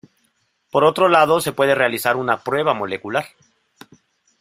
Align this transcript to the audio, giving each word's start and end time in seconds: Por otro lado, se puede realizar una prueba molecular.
Por 0.71 0.83
otro 0.83 1.09
lado, 1.09 1.41
se 1.41 1.51
puede 1.53 1.75
realizar 1.75 2.15
una 2.17 2.39
prueba 2.43 2.73
molecular. 2.73 3.25